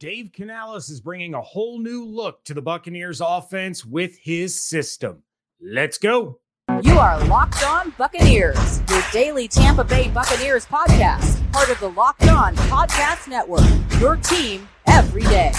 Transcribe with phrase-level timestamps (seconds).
[0.00, 5.22] Dave Canales is bringing a whole new look to the Buccaneers offense with his system.
[5.60, 6.40] Let's go.
[6.82, 12.28] You are Locked On Buccaneers, your daily Tampa Bay Buccaneers podcast, part of the Locked
[12.28, 13.60] On Podcast Network.
[14.00, 15.52] Your team every day.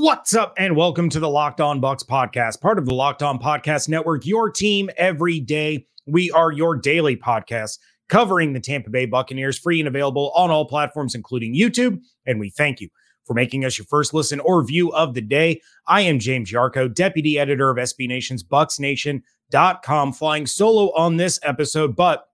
[0.00, 3.36] What's up, and welcome to the Locked On Bucs podcast, part of the Locked On
[3.36, 5.86] Podcast Network, your team every day.
[6.06, 10.66] We are your daily podcast covering the Tampa Bay Buccaneers, free and available on all
[10.66, 12.00] platforms, including YouTube.
[12.26, 12.90] And we thank you
[13.24, 15.60] for making us your first listen or view of the day.
[15.88, 21.96] I am James Yarcho, deputy editor of SB Nation's BucsNation.com, flying solo on this episode,
[21.96, 22.27] but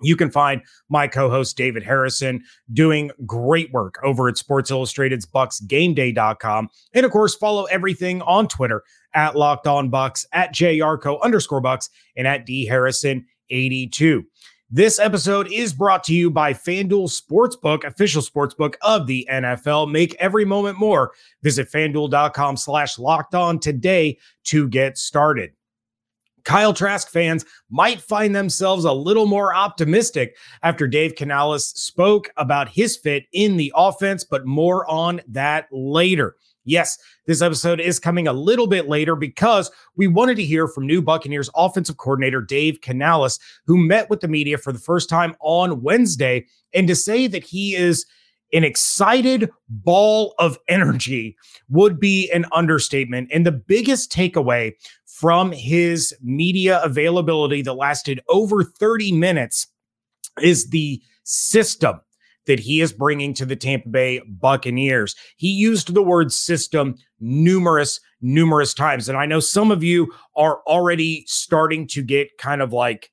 [0.00, 6.68] you can find my co-host David Harrison doing great work over at Sports Illustrated's BucsGameDay.com.
[6.94, 8.82] And of course, follow everything on Twitter
[9.14, 14.24] at Locked On Bucs, at JYarcho underscore Bucs, and at D Harrison 82.
[14.70, 19.90] This episode is brought to you by FanDuel Sportsbook, official sportsbook of the NFL.
[19.90, 21.12] Make every moment more.
[21.42, 25.52] Visit fanduel.com slash locked on today to get started.
[26.48, 32.70] Kyle Trask fans might find themselves a little more optimistic after Dave Canales spoke about
[32.70, 36.36] his fit in the offense, but more on that later.
[36.64, 40.86] Yes, this episode is coming a little bit later because we wanted to hear from
[40.86, 45.36] new Buccaneers offensive coordinator Dave Canales, who met with the media for the first time
[45.40, 48.06] on Wednesday, and to say that he is
[48.52, 51.36] an excited ball of energy
[51.68, 53.28] would be an understatement.
[53.32, 54.72] And the biggest takeaway
[55.06, 59.66] from his media availability that lasted over 30 minutes
[60.40, 62.00] is the system
[62.46, 65.14] that he is bringing to the Tampa Bay Buccaneers.
[65.36, 69.08] He used the word system numerous, numerous times.
[69.08, 73.10] And I know some of you are already starting to get kind of like,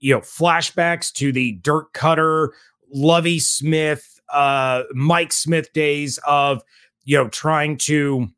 [0.00, 2.48] you know, flashbacks to the Dirk Koetter,
[2.92, 6.62] Lovie Smith, uh, Mike Smith days of,
[7.04, 8.28] you know, trying to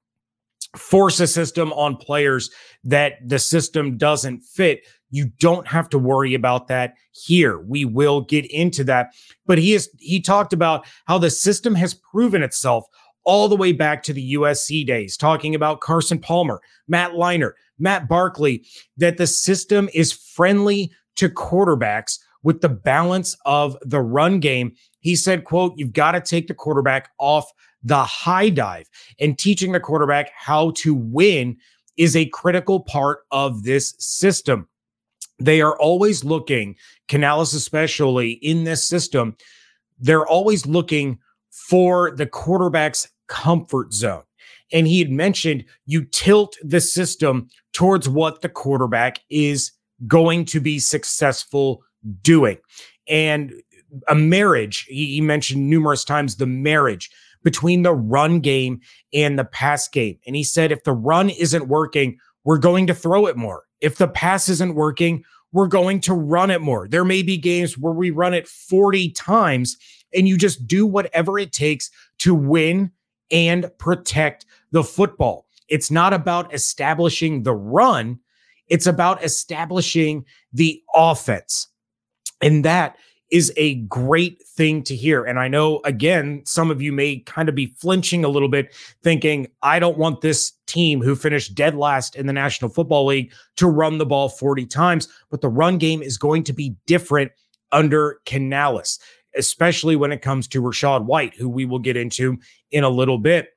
[0.77, 2.51] force a system on players
[2.85, 4.87] that the system doesn't fit.
[5.11, 7.61] You don't have to worry about that here.
[7.61, 9.15] We will get into that.
[9.47, 12.87] But he is he talked about how the system has proven itself
[13.25, 18.09] all the way back to the USC days, talking about Carson Palmer, Matt Leinart, Matt
[18.09, 18.65] Barkley,
[18.97, 24.73] that the system is friendly to quarterbacks with the balance of the run game.
[25.07, 27.53] He said, quote, you've got to take the quarterback off
[27.85, 28.91] the high dive
[29.21, 31.59] and teaching the quarterback how to win
[31.97, 34.67] is a critical part of this system.
[35.39, 36.75] They are always looking,
[37.07, 39.37] Canales especially in this system,
[40.01, 44.25] they're always looking for the quarterback's comfort zone.
[44.73, 49.71] And he had mentioned you tilt the system towards what the quarterback is
[50.09, 51.85] going to be successful
[52.23, 52.59] doing.
[53.09, 53.63] And
[54.09, 57.11] a marriage, he, he mentioned numerous times the marriage
[57.43, 58.81] between the run game
[59.13, 60.19] and the pass game.
[60.27, 63.65] And he said, if the run isn't working, we're going to throw it more.
[63.81, 66.89] If the pass isn't working, we're going to run it more.
[66.89, 69.77] There may be games where we run it 40 times
[70.15, 72.91] and you just do whatever it takes to win
[73.31, 75.47] and protect the football.
[75.69, 78.21] It's not about establishing the run,
[78.69, 81.69] it's about establishing the offense.
[82.41, 82.97] And that
[83.31, 85.25] is a great thing to hear.
[85.25, 88.75] And I know, again, some of you may kind of be flinching a little bit,
[89.03, 93.33] thinking, I don't want this team who finished dead last in the National Football League
[93.57, 95.09] to run the ball 40 times.
[95.31, 97.33] But the run game is going to be different
[97.73, 99.01] under Canales,
[99.37, 102.39] especially when it comes to Rachaad White, who we will get into
[102.71, 103.49] in a little bit.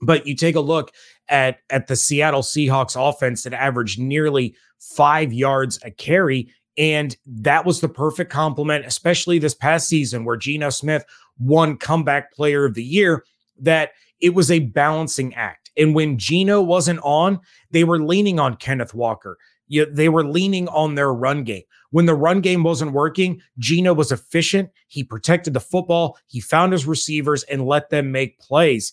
[0.00, 0.92] But you take a look
[1.28, 7.64] at, at the Seattle Seahawks offense that averaged nearly five yards a carry and that
[7.64, 11.04] was the perfect complement, especially this past season where Geno Smith
[11.38, 13.24] won comeback player of the year,
[13.60, 15.70] that it was a balancing act.
[15.76, 17.40] And when Geno wasn't on,
[17.70, 19.38] they were leaning on Kenneth Walker.
[19.66, 21.62] You, they were leaning on their run game.
[21.90, 24.70] When the run game wasn't working, Geno was efficient.
[24.88, 26.18] He protected the football.
[26.26, 28.92] He found his receivers and let them make plays.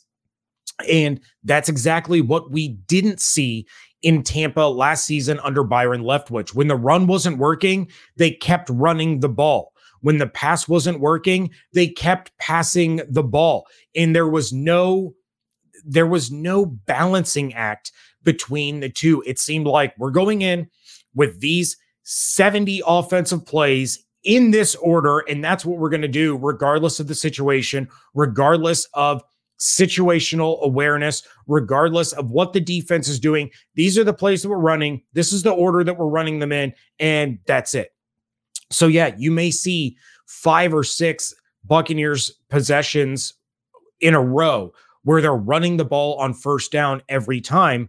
[0.89, 3.67] And that's exactly what we didn't see
[4.01, 6.53] in Tampa last season under Byron Leftwich.
[6.53, 9.73] When the run wasn't working, they kept running the ball.
[10.01, 13.67] When the pass wasn't working, they kept passing the ball.
[13.95, 15.13] And there was no
[15.83, 17.91] there was no balancing act
[18.23, 19.23] between the two.
[19.25, 20.69] It seemed like we're going in
[21.15, 26.37] with these 70 offensive plays in this order and that's what we're going to do
[26.37, 29.23] regardless of the situation, regardless of
[29.61, 33.49] situational awareness, regardless of what the defense is doing.
[33.75, 35.03] These are the plays that we're running.
[35.13, 37.93] This is the order that we're running them in, and that's it.
[38.71, 43.35] So, yeah, you may see five or six Buccaneers possessions
[43.99, 44.73] in a row
[45.03, 47.87] where they're running the ball on first down every time,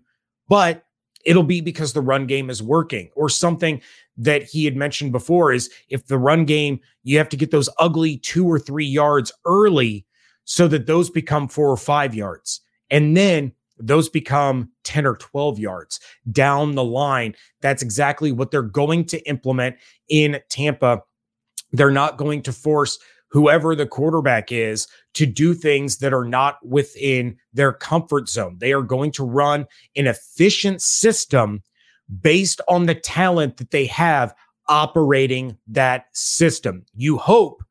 [0.49, 0.85] but
[1.25, 3.81] it'll be because the run game is working or something
[4.19, 7.71] that he had mentioned before is if the run game, you have to get those
[7.79, 10.05] ugly two or three yards early
[10.45, 12.61] so that those become four or five yards.
[12.91, 16.01] And then those become 10 or 12 yards
[16.31, 17.35] down the line.
[17.61, 19.77] That's exactly what they're going to implement
[20.09, 21.03] in Tampa.
[21.73, 22.99] They're not going to force
[23.29, 28.59] whoever the quarterback is to do things that are not within their comfort zone.
[28.61, 29.67] They are going to run
[29.97, 31.63] an efficient system
[32.21, 34.35] based on the talent that they have
[34.69, 36.85] operating that system.
[36.95, 37.63] You hope,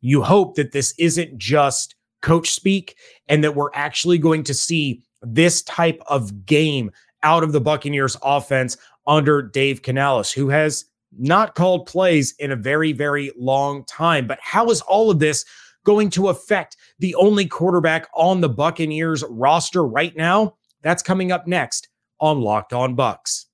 [0.00, 2.96] you hope that this isn't just coach speak
[3.28, 6.90] and that we're actually going to see this type of game
[7.22, 8.76] out of the Buccaneers offense
[9.06, 10.84] under Dave Canales, who has
[11.18, 14.26] not called plays in a very, very long time.
[14.26, 15.44] But how is all of this
[15.84, 20.56] going to affect the only quarterback on the Buccaneers roster right now?
[20.82, 21.88] That's coming up next
[22.20, 23.46] on Locked On Bucs.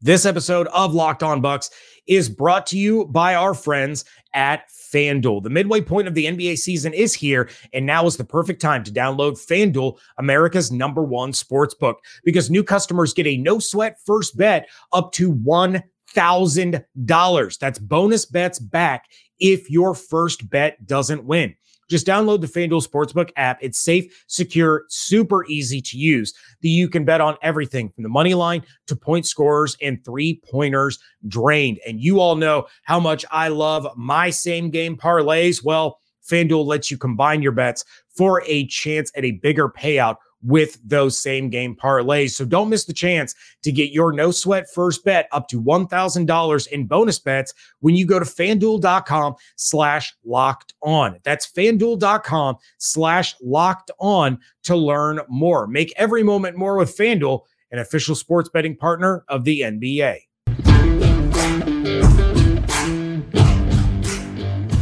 [0.00, 1.70] This episode of Locked On Bucs
[2.06, 5.42] is brought to you by our friends at FanDuel.
[5.42, 8.82] The midway point of the NBA season is here, and now is the perfect time
[8.84, 13.98] to download FanDuel, America's number one sports book, because new customers get a no sweat
[14.04, 17.58] first bet up to $1,000.
[17.58, 19.06] That's bonus bets back
[19.38, 21.54] if your first bet doesn't win.
[21.92, 23.58] Just download the FanDuel Sportsbook app.
[23.60, 26.32] It's safe, secure, super easy to use.
[26.62, 30.98] You can bet on everything from the money line to point scorers and three pointers
[31.28, 31.80] drained.
[31.86, 35.62] And you all know how much I love my same game parlays.
[35.62, 37.84] Well, FanDuel lets you combine your bets
[38.16, 42.30] for a chance at a bigger payout with those same game parlays.
[42.30, 46.66] So don't miss the chance to get your no sweat first bet up to $1,000
[46.68, 51.18] in bonus bets when you go to fanduel.com slash locked on.
[51.22, 55.66] That's fanduel.com slash locked on to learn more.
[55.66, 60.18] Make every moment more with Fanduel, an official sports betting partner of the NBA.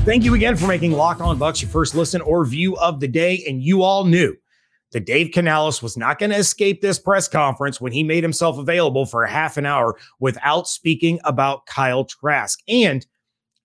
[0.04, 3.06] Thank you again for making Locked On Bucs your first listen or view of the
[3.06, 3.44] day.
[3.46, 4.34] And you all knew
[4.92, 8.58] that Dave Canales was not going to escape this press conference when he made himself
[8.58, 12.58] available for half an hour without speaking about Kyle Trask.
[12.68, 13.06] And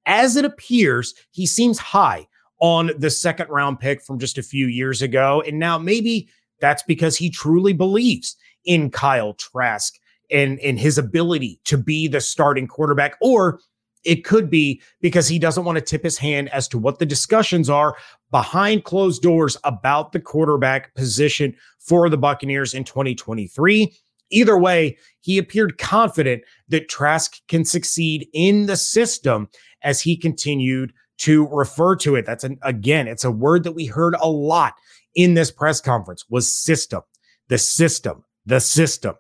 [0.05, 2.27] as it appears, he seems high
[2.59, 5.43] on the second round pick from just a few years ago.
[5.45, 6.29] And now maybe
[6.59, 9.93] that's because he truly believes in Kyle Trask
[10.31, 13.59] and, and his ability to be the starting quarterback, or
[14.05, 17.05] it could be because he doesn't want to tip his hand as to what the
[17.05, 17.97] discussions are
[18.31, 23.93] behind closed doors about the quarterback position for the Buccaneers in 2023.
[24.31, 29.49] Either way, he appeared confident that Trask can succeed in the system
[29.83, 32.25] as he continued to refer to it.
[32.25, 34.73] That's an again, it's a word that we heard a lot
[35.13, 37.01] in this press conference was system.
[37.47, 39.15] The system, the system.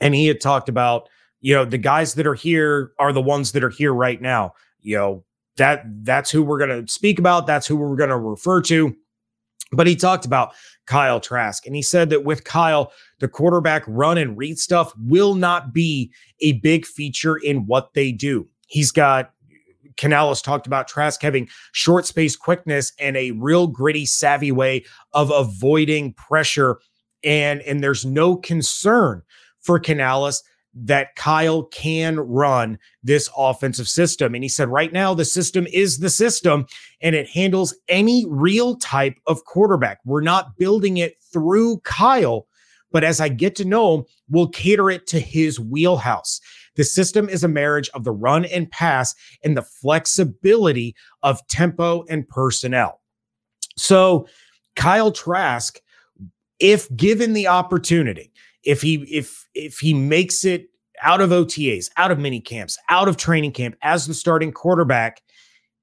[0.00, 1.08] And he had talked about
[1.40, 4.54] you know, the guys that are here are the ones that are here right now.
[4.80, 5.24] You know,
[5.56, 7.46] that that's who we're going to speak about.
[7.46, 8.94] That's who we're going to refer to.
[9.72, 10.52] But he talked about
[10.86, 15.34] Kyle Trask, and he said that with Kyle, the quarterback run and read stuff will
[15.34, 18.48] not be a big feature in what they do.
[18.66, 19.32] He's got
[19.96, 25.30] Canales talked about Trask having short space quickness and a real gritty, savvy way of
[25.30, 26.80] avoiding pressure.
[27.22, 29.22] And, and there's no concern
[29.60, 30.42] for Canales
[30.74, 34.34] that Kyle can run this offensive system.
[34.34, 36.66] And he said, right now, the system is the system
[37.00, 39.98] and it handles any real type of quarterback.
[40.04, 42.46] We're not building it through Kyle,
[42.92, 46.40] but as I get to know him, we'll cater it to his wheelhouse.
[46.76, 52.04] The system is a marriage of the run and pass and the flexibility of tempo
[52.08, 53.00] and personnel.
[53.76, 54.28] So,
[54.76, 55.80] Kyle Trask,
[56.58, 58.32] if given the opportunity,
[58.64, 60.66] if he if if he makes it
[61.02, 65.22] out of OTAs, out of mini camps, out of training camp as the starting quarterback,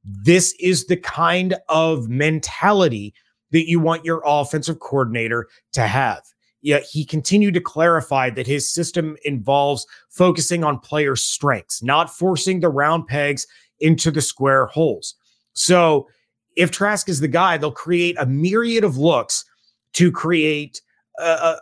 [0.04, 3.14] this is the kind of mentality
[3.52, 6.22] that you want your offensive coordinator to have.
[6.62, 12.60] Yet he continued to clarify that his system involves focusing on player strengths, not forcing
[12.60, 13.48] the round pegs
[13.80, 15.16] into the square holes.
[15.54, 16.08] So
[16.56, 19.46] if Trask is the guy, they'll create a myriad of looks
[19.94, 20.82] to create
[21.20, 21.58] a,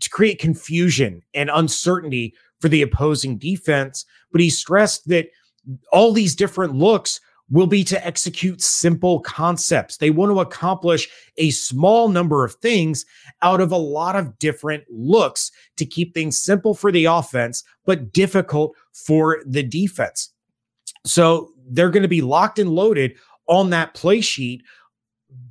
[0.00, 4.04] to create confusion and uncertainty for the opposing defense.
[4.32, 5.28] But he stressed that
[5.92, 9.96] all these different looks will be to execute simple concepts.
[9.96, 13.06] They want to accomplish a small number of things
[13.40, 18.12] out of a lot of different looks to keep things simple for the offense, but
[18.12, 20.30] difficult for the defense.
[21.06, 24.62] So they're going to be locked and loaded on that play sheet,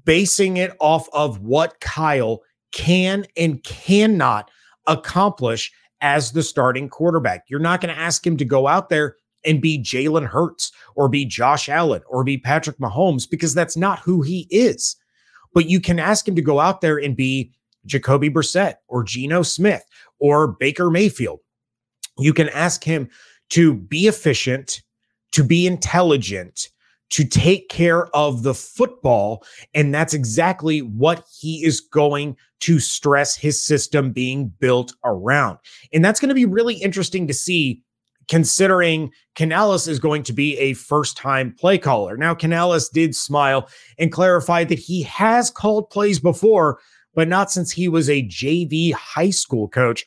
[0.06, 4.50] basing it off of what Kyle can and cannot
[4.88, 5.71] accomplish
[6.01, 7.45] as the starting quarterback.
[7.47, 11.09] You're not going to ask him to go out there and be Jalen Hurts or
[11.09, 14.95] be Josh Allen or be Patrick Mahomes because that's not who he is.
[15.53, 17.51] But you can ask him to go out there and be
[17.86, 19.83] Jacoby Brissett or Geno Smith
[20.19, 21.39] or Baker Mayfield.
[22.19, 23.09] You can ask him
[23.50, 24.81] to be efficient,
[25.31, 26.69] to be intelligent,
[27.09, 29.43] to take care of the football.
[29.73, 35.59] And that's exactly what he is going to stress his system being built around.
[35.93, 37.81] And that's going to be really interesting to see
[38.27, 42.17] considering Canales is going to be a first time play caller.
[42.17, 46.79] Now, Canales did smile and clarify that he has called plays before,
[47.13, 50.05] but not since he was a JV high school coach.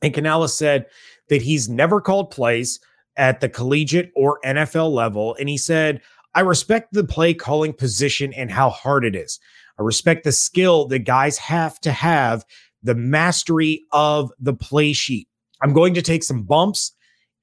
[0.00, 0.86] And Canales said
[1.28, 2.80] that he's never called plays
[3.16, 5.36] at the collegiate or NFL level.
[5.38, 6.00] And he said,
[6.34, 9.38] I respect the play calling position and how hard it is.
[9.78, 12.44] I respect the skill that guys have to have,
[12.82, 15.28] the mastery of the play sheet.
[15.62, 16.92] I'm going to take some bumps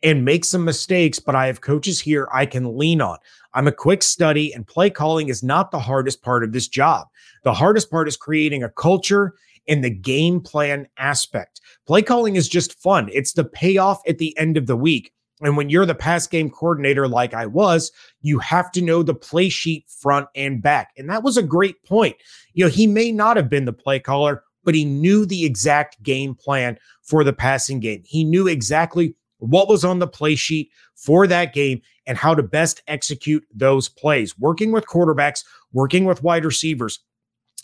[0.03, 3.17] and make some mistakes, but I have coaches here I can lean on.
[3.53, 7.07] I'm a quick study, and play calling is not the hardest part of this job.
[7.43, 9.33] The hardest part is creating a culture
[9.67, 11.61] and the game plan aspect.
[11.85, 15.11] Play calling is just fun, it's the payoff at the end of the week.
[15.41, 19.15] And when you're the pass game coordinator, like I was, you have to know the
[19.15, 20.91] play sheet front and back.
[20.97, 22.15] And that was a great point.
[22.53, 26.01] You know, he may not have been the play caller, but he knew the exact
[26.03, 28.03] game plan for the passing game.
[28.05, 32.43] He knew exactly what was on the play sheet for that game and how to
[32.43, 34.37] best execute those plays.
[34.37, 35.43] Working with quarterbacks,
[35.73, 36.99] working with wide receivers,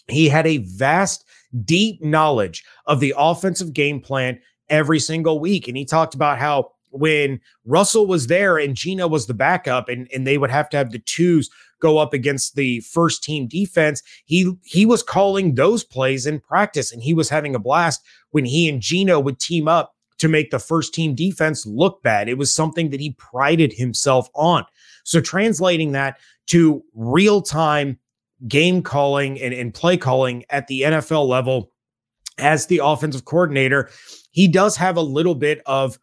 [0.08, 1.26] he had a vast,
[1.64, 5.68] deep knowledge of the offensive game plan every single week.
[5.68, 10.08] And he talked about how when Russell was there and Geno was the backup and,
[10.14, 11.50] and they would have to have the twos
[11.80, 16.92] go up against the first team defense, he he was calling those plays in practice
[16.92, 20.50] and he was having a blast when he and Geno would team up to make
[20.50, 22.28] the first team defense look bad.
[22.28, 24.66] It was something that he prided himself on.
[25.04, 28.00] So translating that to real time
[28.48, 31.72] game calling and, and play calling at the NFL level
[32.38, 33.90] as the offensive coordinator,
[34.32, 35.98] he does have a little bit of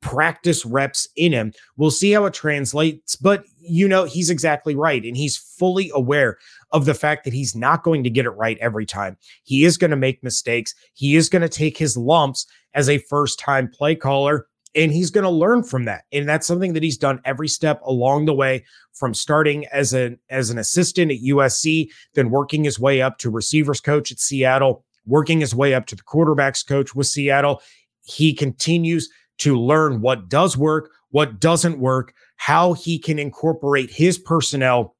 [0.00, 1.52] practice reps in him.
[1.76, 5.04] We'll see how it translates, but you know, he's exactly right.
[5.04, 6.38] And he's fully aware
[6.72, 9.16] of the fact that he's not going to get it right every time.
[9.44, 10.74] He is going to make mistakes.
[10.94, 14.46] He is going to take his lumps as a first time play caller.
[14.74, 16.04] And he's going to learn from that.
[16.12, 18.62] And that's something that he's done every step along the way
[18.92, 23.30] from starting as an as an assistant at USC, then working his way up to
[23.30, 27.62] receivers coach at Seattle, working his way up to the quarterbacks coach with Seattle.
[28.02, 29.08] He continues
[29.38, 34.96] to learn what does work, what doesn't work, how he can incorporate his personnel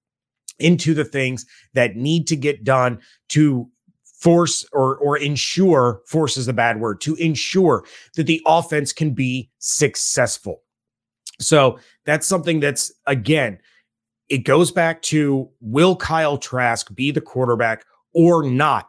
[0.59, 3.69] into the things that need to get done to
[4.19, 7.85] force or or ensure force is a bad word to ensure
[8.17, 10.63] that the offense can be successful.
[11.39, 13.59] So that's something that's again
[14.29, 18.89] it goes back to will Kyle Trask be the quarterback or not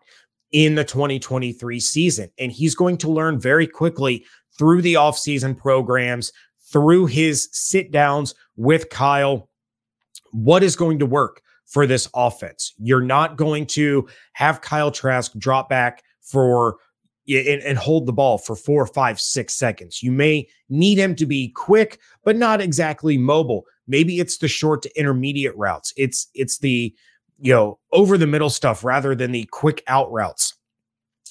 [0.54, 4.26] in the 2023 season and he's going to learn very quickly
[4.58, 6.32] through the offseason programs
[6.72, 9.50] through his sit downs with Kyle
[10.32, 12.74] what is going to work for this offense.
[12.78, 16.78] You're not going to have Kyle Trask drop back for
[17.30, 20.02] and, and, hold the ball for four, five, six seconds.
[20.02, 23.66] You may need him to be quick, but not exactly mobile.
[23.86, 25.94] Maybe it's the short to intermediate routes.
[25.98, 26.96] It's it's the
[27.40, 30.54] you know over the middle stuff rather than the quick out routes.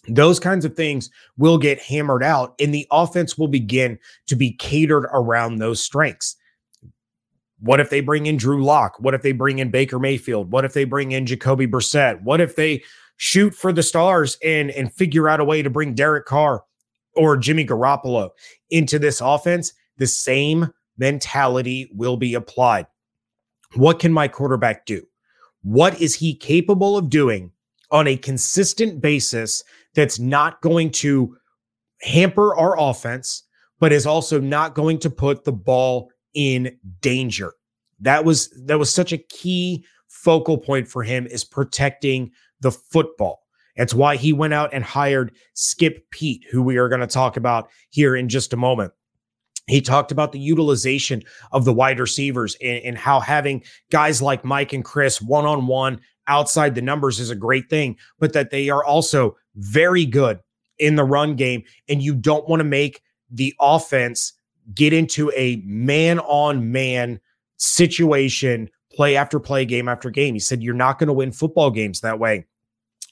[0.08, 4.52] Those kinds of things will get hammered out, and the offense will begin to be
[4.52, 6.36] catered around those strengths.
[7.60, 8.96] What if they bring in Drew Lock?
[9.00, 10.52] What if they bring in Baker Mayfield?
[10.52, 12.22] What if they bring in Jacoby Brissett?
[12.22, 12.82] What if they
[13.16, 16.64] shoot for the stars and and figure out a way to bring Derek Carr
[17.14, 18.30] or Jimmy Garoppolo
[18.70, 19.72] into this offense?
[19.96, 22.86] The same mentality will be applied.
[23.74, 25.06] What can my quarterback do?
[25.62, 27.50] What is he capable of doing
[27.90, 29.64] on a consistent basis
[29.96, 31.36] that's not going to
[32.02, 33.42] hamper our offense,
[33.80, 37.54] but is also not going to put the ball in danger.
[38.00, 43.42] That was that was such a key focal point for him is protecting the football.
[43.76, 47.36] That's why he went out and hired Skip Peete, who we are going to talk
[47.36, 48.92] about here in just a moment.
[49.66, 51.22] He talked about the utilization
[51.52, 55.66] of the wide receivers and, and how having guys like Mike and Chris one on
[55.66, 60.38] one outside the numbers is a great thing, but that they are also very good
[60.78, 61.62] in the run game.
[61.88, 64.32] And you don't want to make the offense
[64.74, 67.20] get into a man on man
[67.56, 70.34] situation, play after play, game after game.
[70.34, 72.46] He said, You're not going to win football games that way.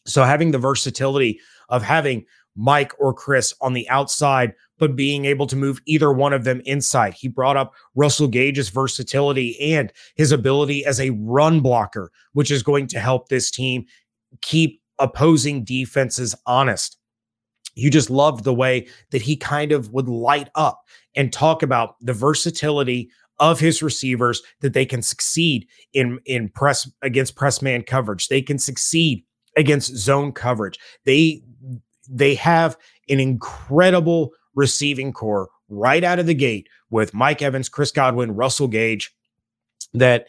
[0.06, 5.46] So having the versatility of having Mike or Chris on the outside, but being able
[5.46, 7.14] to move either one of them inside.
[7.14, 12.62] He brought up Russell Gage's versatility and his ability as a run blocker, which is
[12.62, 13.86] going to help this team
[14.40, 16.98] keep opposing defenses honest.
[17.74, 20.82] You just loved the way that he kind of would light up
[21.16, 23.10] and talk about the versatility
[23.40, 28.28] of his receivers that they can succeed in in press against press man coverage.
[28.28, 29.24] They can succeed
[29.56, 30.78] against zone coverage.
[31.04, 31.42] They
[32.08, 32.76] they have
[33.08, 38.68] an incredible receiving corps right out of the gate with Mike Evans, Chris Godwin, Russell
[38.68, 39.12] Gage,
[39.94, 40.28] that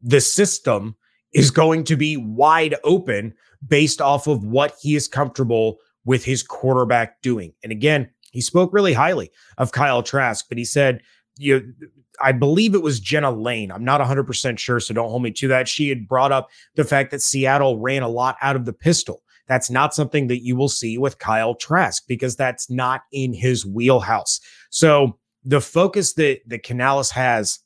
[0.00, 0.96] the system
[1.32, 3.34] is going to be wide open
[3.66, 7.52] based off of what he is comfortable with his quarterback doing.
[7.62, 11.00] And again, he spoke really highly of Kyle Trask, but he said,
[11.38, 11.72] you
[12.20, 13.72] I believe it was Jenna Laine.
[13.72, 15.68] I'm not 100% sure, so don't hold me to that.
[15.68, 19.22] She had brought up the fact that Seattle ran a lot out of the pistol.
[19.48, 23.66] That's not something that you will see with Kyle Trask because that's not in his
[23.66, 24.40] wheelhouse.
[24.70, 27.58] So the focus that that Canales has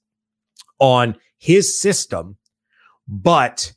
[0.81, 2.37] on his system,
[3.07, 3.73] but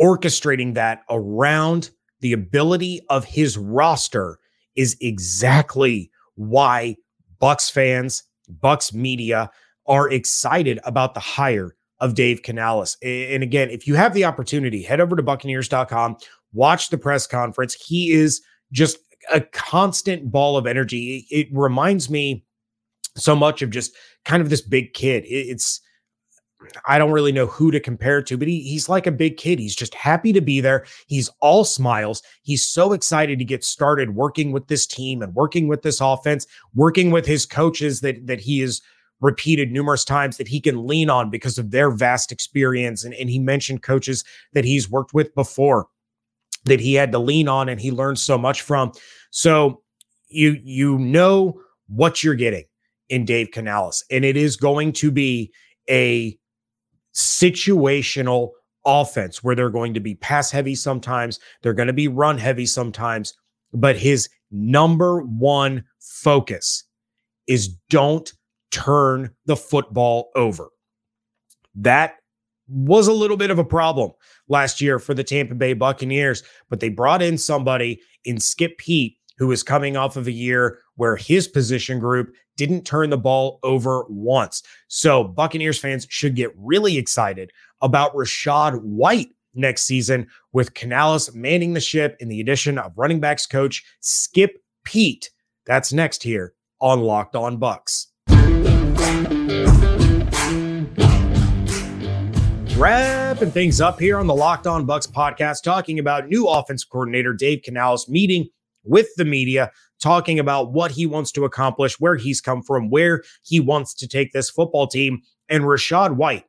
[0.00, 4.38] orchestrating that around the ability of his roster
[4.76, 6.96] is exactly why
[7.40, 8.22] Bucs fans,
[8.60, 9.50] Bucs media
[9.86, 12.96] are excited about the hire of Dave Canales.
[13.02, 16.16] And again, if you have the opportunity, head over to Buccaneers.com,
[16.52, 17.74] watch the press conference.
[17.74, 18.40] He is
[18.72, 18.98] just
[19.32, 21.26] a constant ball of energy.
[21.30, 22.44] It reminds me
[23.16, 23.94] so much of just
[24.24, 25.24] kind of this big kid.
[25.26, 25.80] It's
[26.86, 29.58] I don't really know who to compare to, but he, he's like a big kid.
[29.58, 30.84] He's just happy to be there.
[31.06, 32.22] He's all smiles.
[32.42, 36.46] He's so excited to get started working with this team and working with this offense,
[36.74, 38.80] working with his coaches that that he has
[39.20, 43.04] repeated numerous times that he can lean on because of their vast experience.
[43.04, 45.86] And, and he mentioned coaches that he's worked with before
[46.64, 48.92] that he had to lean on and he learned so much from.
[49.30, 49.82] So
[50.28, 52.64] you you know what you're getting
[53.08, 55.52] in Dave Canales, and it is going to be
[55.88, 56.38] a
[57.14, 58.50] situational
[58.84, 62.66] offense where they're going to be pass heavy sometimes, they're going to be run heavy
[62.66, 63.34] sometimes,
[63.72, 66.84] but his number one focus
[67.46, 68.32] is don't
[68.70, 70.70] turn the football over.
[71.74, 72.16] That
[72.68, 74.12] was a little bit of a problem
[74.48, 79.16] last year for the Tampa Bay Buccaneers, but they brought in somebody in Skip Peete
[79.38, 83.58] who was coming off of a year where his position group didn't turn the ball
[83.62, 84.62] over once.
[84.88, 91.74] So Buccaneers fans should get really excited about Rachaad White next season with Canales manning
[91.74, 95.30] the ship in the addition of running backs coach Skip Peete.
[95.66, 98.06] That's next here on Locked On Bucs.
[102.82, 107.32] wrapping things up here on the Locked On Bucs podcast, talking about new offensive coordinator
[107.32, 108.48] Dave Canales meeting
[108.82, 109.70] with the media,
[110.02, 114.08] talking about what he wants to accomplish, where he's come from, where he wants to
[114.08, 115.22] take this football team.
[115.48, 116.44] And Rachaad White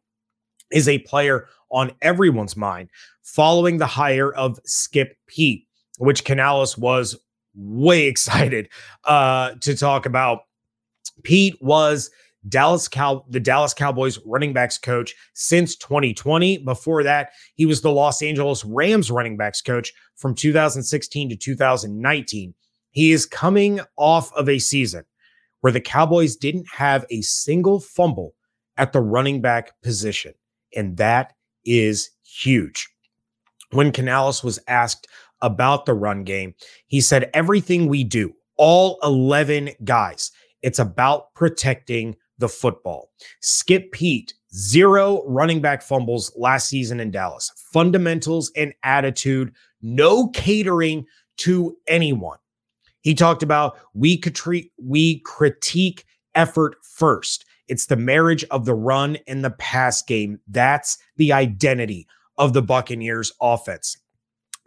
[0.72, 2.90] is a player on everyone's mind
[3.22, 7.16] following the hire of Skip Peete, which Canales was
[7.56, 8.70] way excited
[9.06, 10.42] uh, to talk about.
[11.24, 12.10] Peete was
[12.50, 16.58] Dallas Cow the Dallas Cowboys running backs coach since 2020.
[16.60, 22.54] Before that, he was the Los Angeles Rams running backs coach from 2016 to 2019.
[22.94, 25.04] He is coming off of a season
[25.62, 28.36] where the Cowboys didn't have a single fumble
[28.78, 30.34] at the running back position,
[30.76, 31.34] and that
[31.66, 32.88] is huge.
[33.72, 35.08] When Canales was asked
[35.42, 36.54] about the run game,
[36.88, 43.10] he said everything we do, all 11 guys, it's about protecting the football.
[43.42, 47.52] Skip Peete, zero running back fumbles last season in Dallas.
[47.72, 49.52] Fundamentals and attitude,
[49.82, 51.06] no catering
[51.38, 52.38] to anyone.
[53.04, 57.46] He talked about we critique, we critique effort first.
[57.68, 60.40] It's the marriage of the run and the pass game.
[60.48, 63.98] That's the identity of the Buccaneers offense.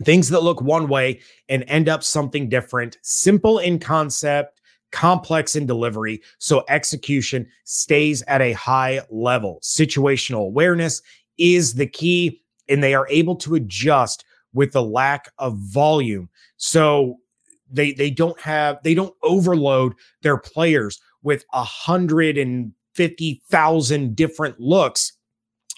[0.05, 4.61] Things that look one way and end up something different, simple in concept,
[4.93, 9.59] complex in delivery, so execution stays at a high level.
[9.63, 11.01] Situational awareness
[11.39, 16.29] is the key, and they are able to adjust with the lack of volume.
[16.57, 17.19] So
[17.71, 24.17] they they don't have they don't overload their players with a hundred and fifty thousand
[24.17, 25.13] different looks.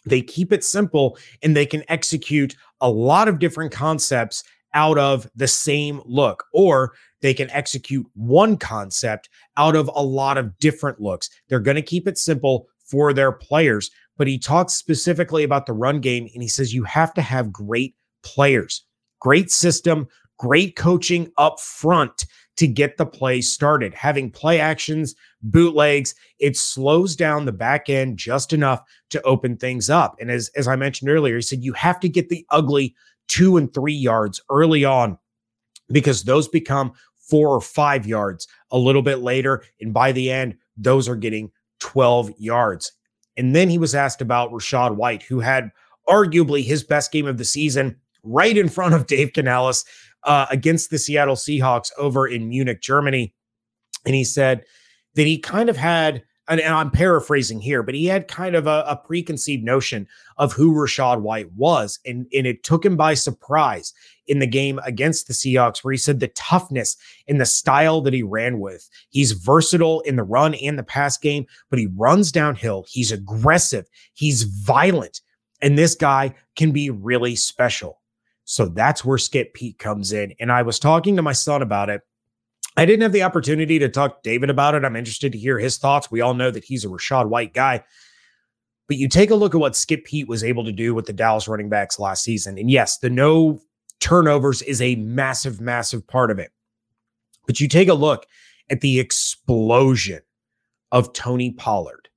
[0.05, 5.29] They keep it simple and they can execute a lot of different concepts out of
[5.35, 11.01] the same look, or they can execute one concept out of a lot of different
[11.01, 11.31] looks.
[11.49, 13.91] They're going to keep it simple for their players.
[14.17, 17.53] But he talks specifically about the run game and he says you have to have
[17.53, 18.85] great players,
[19.21, 22.25] great system, great coaching up front
[22.57, 23.95] to get the play started.
[23.95, 29.89] Having play actions, bootlegs, it slows down the back end just enough to open things
[29.89, 30.17] up.
[30.21, 32.97] And as, as I mentioned earlier, he said you have to get the ugly
[33.29, 35.19] two and three yards early on
[35.91, 39.63] because those become four or five yards a little bit later.
[39.81, 42.93] And by the end, those are getting 12 yards.
[43.37, 45.71] And then he was asked about Rachaad White, who had
[46.09, 49.85] arguably his best game of the season right in front of Dave Canales
[50.25, 53.35] uh, against the Seattle Seahawks over in Munich, Germany.
[54.05, 54.65] And he said
[55.15, 58.85] that he kind of had, and, I'm paraphrasing here, but he had kind of a,
[58.87, 61.99] a preconceived notion of who Rachaad White was.
[62.07, 63.93] And, and it took him by surprise
[64.27, 68.15] in the game against the Seahawks, where he said the toughness and the style that
[68.15, 68.89] he ran with.
[69.11, 72.85] He's versatile in the run and the pass game, but he runs downhill.
[72.89, 73.89] He's aggressive.
[74.15, 75.21] He's violent.
[75.61, 78.01] And this guy can be really special.
[78.51, 80.33] So that's where Skip Peete comes in.
[80.41, 82.01] And I was talking to my son about it.
[82.79, 84.87] I didn't have the opportunity to talk to David about it.
[84.87, 86.11] I'm interested to hear his thoughts.
[86.11, 87.85] We all know that he's a Rachaad White guy.
[88.87, 91.13] But you take a look at what Skip Peete was able to do with the
[91.13, 92.57] Dallas running backs last season.
[92.57, 93.61] And yes, the no
[94.01, 96.51] turnovers is a massive, massive part of it.
[97.47, 98.25] But you take a look
[98.71, 100.21] at the explosion
[100.91, 102.09] of Tony Pollard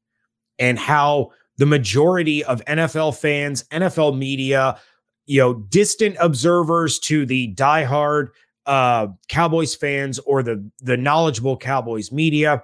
[0.59, 4.79] and how the majority of NFL fans, NFL media,
[5.25, 8.29] you know, distant observers to the diehard
[8.65, 12.63] uh, Cowboys fans or the the knowledgeable Cowboys media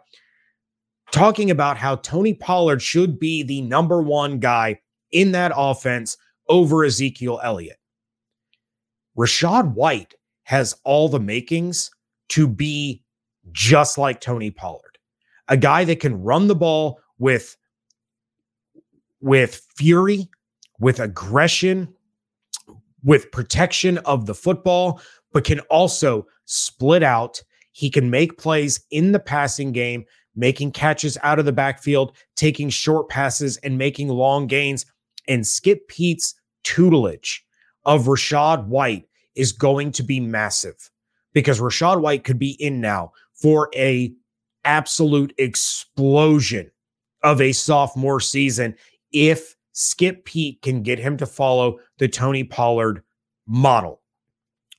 [1.11, 4.79] talking about how Tony Pollard should be the number one guy
[5.11, 6.17] in that offense
[6.49, 7.79] over Ezekiel Elliott.
[9.17, 11.91] Rachaad White has all the makings
[12.29, 13.03] to be
[13.51, 14.97] just like Tony Pollard,
[15.47, 17.57] a guy that can run the ball with
[19.19, 20.29] with fury,
[20.79, 21.93] with aggression,
[23.03, 25.01] with protection of the football,
[25.33, 27.41] but can also split out.
[27.71, 30.05] He can make plays in the passing game,
[30.35, 34.85] making catches out of the backfield, taking short passes and making long gains.
[35.27, 36.33] And Skip Peete's
[36.63, 37.45] tutelage
[37.85, 40.89] of Rachaad White is going to be massive
[41.33, 44.11] because Rachaad White could be in now for a
[44.65, 46.69] absolute explosion
[47.23, 48.75] of a sophomore season
[49.11, 53.03] if Skip Peete can get him to follow the Tony Pollard
[53.45, 54.01] model.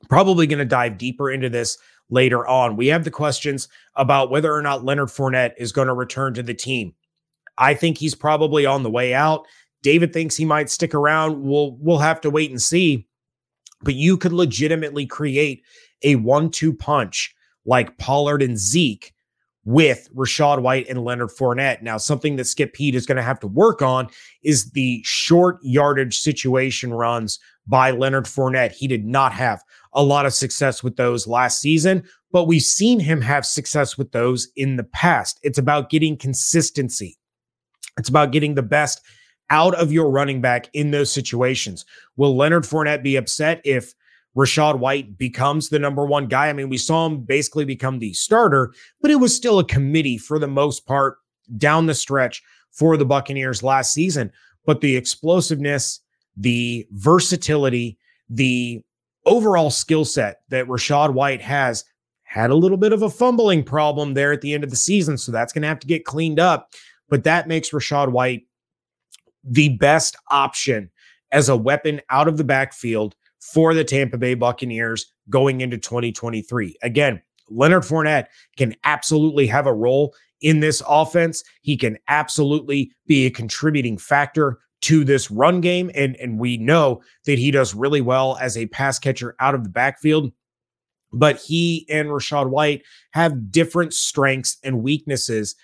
[0.08, 1.78] Probably going to dive deeper into this
[2.11, 2.76] later on.
[2.76, 6.42] We have the questions about whether or not Leonard Fournette is going to return to
[6.42, 6.94] the team.
[7.58, 9.46] I think he's probably on the way out.
[9.82, 11.42] David thinks he might stick around.
[11.42, 13.08] We'll we'll have to wait and see
[13.82, 15.62] but you could legitimately create
[16.02, 17.34] a one two punch
[17.64, 19.14] like Pollard and Zeke
[19.68, 21.83] with Rachaad White and Leonard Fournette.
[21.83, 24.09] Now, something that Skip Peete is going to have to work on
[24.42, 28.72] is the short yardage situation runs by Leonard Fournette.
[28.72, 32.02] He did not have a lot of success with those last season,
[32.33, 35.38] but we've seen him have success with those in the past.
[35.42, 37.18] It's about getting consistency.
[37.98, 39.02] It's about getting the best
[39.50, 41.85] out of your running back in those situations.
[42.16, 43.92] Will Leonard Fournette be upset if
[44.37, 46.49] Rachaad White becomes the number one guy?
[46.49, 50.19] I mean, we saw him basically become the starter, but it was still a committee
[50.19, 51.19] for the most part
[51.57, 54.31] down the stretch for the Buccaneers last season.
[54.64, 56.01] But the explosiveness,
[56.37, 58.83] the versatility, the
[59.25, 61.85] overall skill set that Rachaad White has
[62.23, 65.17] had a little bit of a fumbling problem there at the end of the season.
[65.17, 66.71] So that's going to have to get cleaned up.
[67.09, 68.43] But that makes Rachaad White
[69.43, 70.91] the best option
[71.33, 76.77] as a weapon out of the backfield for the Tampa Bay Buccaneers going into 2023.
[76.83, 81.42] Again, Leonard Fournette can absolutely have a role in this offense.
[81.62, 85.90] He can absolutely be a contributing factor to this run game.
[85.94, 89.64] And, and we know that he does really well as a pass catcher out of
[89.64, 90.33] the backfield.
[91.12, 95.57] But he and Rachaad White have different strengths and weaknesses.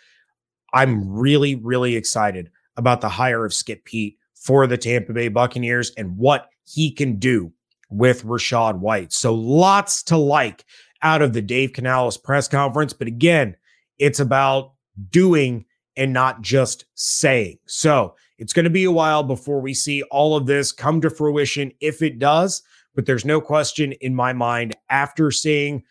[0.73, 5.93] I'm really, really excited about the hire of Skip Peete for the Tampa Bay Buccaneers
[5.97, 7.53] and what he can do
[7.91, 9.13] with Rachaad White.
[9.13, 10.65] So lots to like
[11.03, 12.93] out of the Dave Canales press conference.
[12.93, 13.57] But again,
[13.99, 14.73] it's about
[15.11, 15.65] doing
[15.97, 17.59] and not just saying.
[17.67, 21.11] So it's going to be a while before we see all of this come to
[21.11, 22.63] fruition if it does.
[22.95, 25.85] But there's no question in my mind after seeing,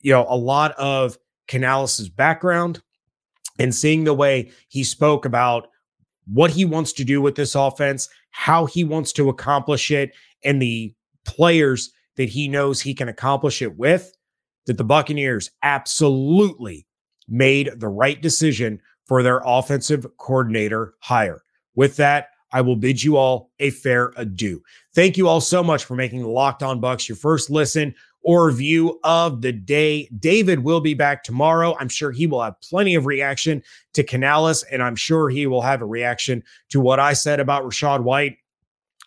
[0.00, 1.18] you know, a lot of
[1.48, 2.82] Canales's background,
[3.58, 5.68] and seeing the way he spoke about
[6.26, 10.12] what he wants to do with this offense, how he wants to accomplish it,
[10.44, 10.92] and the
[11.26, 14.16] players that he knows he can accomplish it with,
[14.66, 16.86] that the Buccaneers absolutely
[17.28, 21.42] made the right decision for their offensive coordinator hire.
[21.74, 24.62] With that, I will bid you all a fair adieu.
[24.94, 28.50] Thank you all so much for making the Locked On Bucs your first listen or
[28.50, 30.08] view of the day.
[30.18, 31.76] David will be back tomorrow.
[31.78, 33.62] I'm sure he will have plenty of reaction
[33.94, 37.64] to Canales, and I'm sure he will have a reaction to what I said about
[37.64, 38.38] Rachaad White.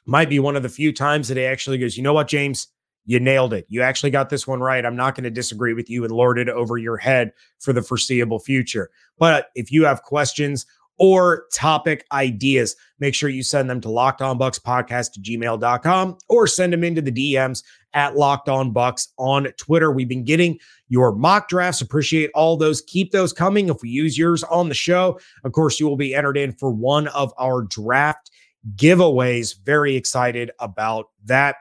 [0.10, 2.68] Might be one of the few times that he actually goes, you know what, James?
[3.06, 3.68] You nailed it.
[3.70, 4.84] You actually got this one right.
[4.84, 7.84] I'm not going to disagree with you and lord it over your head for the
[7.84, 8.90] foreseeable future.
[9.20, 10.66] But if you have questions
[10.98, 16.84] or topic ideas, make sure you send them to lockedonbucspodcast to gmail.com or send them
[16.84, 19.92] into the DMs at Locked On Bucs on Twitter.
[19.92, 21.82] We've been getting your mock drafts.
[21.82, 22.82] Appreciate all those.
[22.82, 23.70] Keep those coming.
[23.70, 26.72] If we use yours on the show, of course, you will be entered in for
[26.72, 28.32] one of our draft
[28.76, 29.56] giveaways.
[29.64, 31.56] Very excited about that.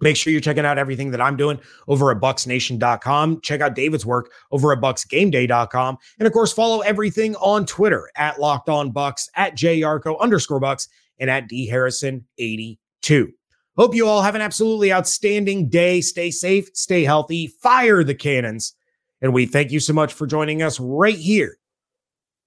[0.00, 3.42] Make sure you're checking out everything that I'm doing over at bucsnation.com.
[3.42, 5.98] Check out David's work over at bucsgameday.com.
[6.18, 10.88] And of course, follow everything on Twitter at Locked On Bucs, at JYarcho underscore Bucs,
[11.18, 13.30] and at D Harrison 82.
[13.76, 16.00] Hope you all have an absolutely outstanding day.
[16.00, 18.74] Stay safe, stay healthy, fire the cannons.
[19.22, 21.58] And we thank you so much for joining us right here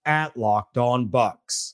[0.06, 1.73] at Locked On Bucs.